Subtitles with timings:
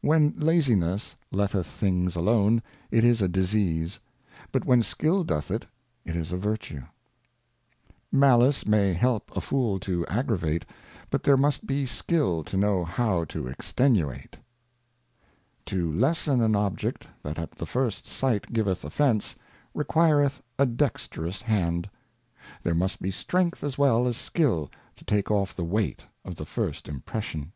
[0.00, 4.00] When Laziness letteth things alone, it is a Disease;
[4.50, 5.66] but when Skill doth it,
[6.04, 6.82] it is a Vertue.
[8.10, 10.66] Malice may help a Fool to aggravate,
[11.08, 14.38] but there must be Skill to know how to extenuate.
[15.66, 19.36] To lessen an Object that at the first Sight giveth Offence,
[19.72, 21.88] requireth a dexterous Hand:
[22.64, 26.44] There must be Strength as well as Skill to take off the Weight of the
[26.44, 27.52] first Impression.